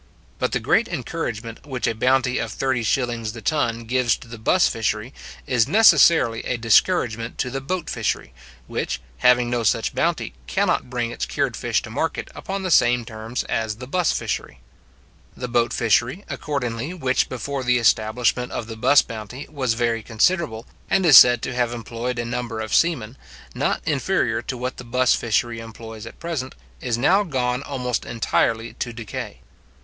But 0.39 0.51
the 0.51 0.59
great 0.59 0.87
encouragement 0.87 1.63
which 1.63 1.85
a 1.85 1.93
bounty 1.93 2.39
of 2.39 2.51
30s. 2.51 3.33
the 3.33 3.41
ton 3.43 3.83
gives 3.83 4.15
to 4.17 4.27
the 4.27 4.39
buss 4.39 4.67
fishery, 4.67 5.13
is 5.45 5.67
necessarily 5.67 6.41
a 6.43 6.57
discouragement 6.57 7.37
to 7.37 7.51
the 7.51 7.61
boat 7.61 7.87
fishery, 7.87 8.33
which, 8.65 8.99
having 9.19 9.47
no 9.51 9.61
such 9.61 9.93
bounty, 9.93 10.33
cannot 10.47 10.89
bring 10.89 11.11
its 11.11 11.27
cured 11.27 11.55
fish 11.55 11.83
to 11.83 11.91
market 11.91 12.31
upon 12.33 12.63
the 12.63 12.71
same 12.71 13.05
terms 13.05 13.43
as 13.43 13.75
the 13.75 13.85
buss 13.85 14.11
fishery. 14.11 14.59
The 15.37 15.47
boat 15.47 15.71
fishery; 15.71 16.25
accordingly, 16.27 16.95
which, 16.95 17.29
before 17.29 17.63
the 17.63 17.77
establishment 17.77 18.51
of 18.51 18.65
the 18.65 18.75
buss 18.75 19.03
bounty, 19.03 19.45
was 19.51 19.75
very 19.75 20.01
considerable, 20.01 20.65
and 20.89 21.05
is 21.05 21.19
said 21.19 21.43
to 21.43 21.53
have 21.53 21.73
employed 21.73 22.17
a 22.17 22.25
number 22.25 22.59
of 22.59 22.73
seamen, 22.73 23.17
not 23.53 23.83
inferior 23.85 24.41
to 24.41 24.57
what 24.57 24.77
the 24.77 24.83
buss 24.83 25.13
fishery 25.13 25.59
employs 25.59 26.07
at 26.07 26.17
present, 26.19 26.55
is 26.81 26.97
now 26.97 27.21
gone 27.21 27.61
almost 27.61 28.03
entirely 28.03 28.73
to 28.79 28.91
decay. 28.91 29.41